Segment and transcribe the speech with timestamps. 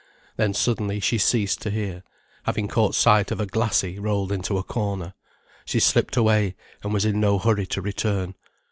[0.35, 2.01] Then suddenly she ceased to hear,
[2.45, 5.13] having caught sight of a glassie rolled into a corner.
[5.63, 8.33] She slipped away, and was in no hurry to return.